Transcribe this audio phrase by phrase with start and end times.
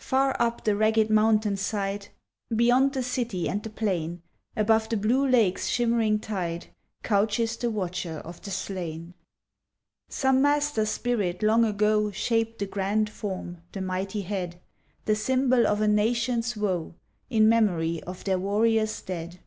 [0.00, 2.08] j^AK up the ragged mountain side,
[2.52, 4.20] JJ Beyond the city and the plain,
[4.56, 9.14] Above the blue lake's shimmering tide, Couches the watcher of the slain.
[10.08, 14.60] Some master spirit long ago Shaped the grand form, the mighty head,
[15.04, 16.94] The symbol of a nation's Avoe
[17.30, 19.38] In memory of their warrior's dead.